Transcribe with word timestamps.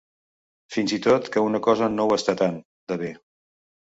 Fins 0.75 0.95
i 0.95 0.97
tot 1.07 1.27
que 1.35 1.43
una 1.47 1.61
cosa 1.67 1.89
no 1.97 2.07
ho 2.07 2.15
està 2.15 2.35
tant, 2.39 2.57
de 2.93 2.99
bé. 3.03 3.11